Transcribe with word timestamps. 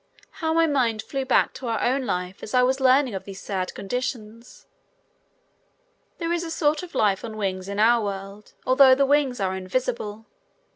How 0.31 0.51
my 0.51 0.65
mind 0.65 1.03
flew 1.03 1.25
back 1.25 1.53
to 1.53 1.67
our 1.67 1.79
own 1.79 2.07
life 2.07 2.41
as 2.41 2.55
I 2.55 2.63
was 2.63 2.79
learning 2.79 3.13
of 3.13 3.25
these 3.25 3.39
sad 3.39 3.75
conditions. 3.75 4.65
There 6.17 6.33
is 6.33 6.43
a 6.43 6.49
sort 6.49 6.81
of 6.81 6.95
a 6.95 6.97
life 6.97 7.23
on 7.23 7.37
wings 7.37 7.69
in 7.69 7.77
our 7.77 8.03
world, 8.03 8.53
although 8.65 8.95
the 8.95 9.05
wings 9.05 9.39
are 9.39 9.55
invisible. 9.55 10.25